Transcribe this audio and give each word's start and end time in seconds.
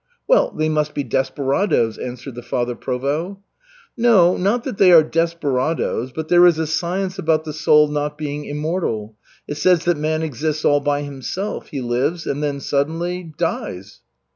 "Well, 0.27 0.49
they 0.57 0.67
must 0.67 0.95
be 0.95 1.03
desperadoes," 1.03 1.99
answered 1.99 2.33
the 2.33 2.41
Father 2.41 2.73
Provost. 2.73 3.37
"Not, 3.95 4.39
not 4.39 4.63
that 4.63 4.79
they 4.79 4.91
are 4.91 5.03
desperadoes, 5.03 6.11
but 6.11 6.27
there 6.27 6.47
is 6.47 6.55
is 6.55 6.59
a 6.61 6.65
science 6.65 7.19
about 7.19 7.43
the 7.43 7.53
soul 7.53 7.87
not 7.87 8.17
being 8.17 8.45
immortal. 8.45 9.15
It 9.47 9.57
says 9.57 9.85
that 9.85 9.97
man 9.97 10.23
exists 10.23 10.65
all 10.65 10.79
by 10.79 11.03
himself. 11.03 11.67
He 11.67 11.81
lives 11.81 12.25
and 12.25 12.41
then 12.41 12.61
suddenly 12.61 13.31
dies." 13.37 14.01